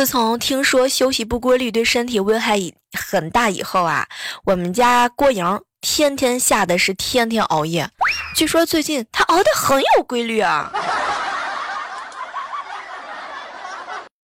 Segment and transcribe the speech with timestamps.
[0.00, 2.58] 自从听说休息不规律对身体危害
[2.98, 4.08] 很大以后啊，
[4.46, 7.86] 我们家郭莹天天下的是天天熬夜。
[8.34, 10.72] 据说最近他熬得很有规律啊。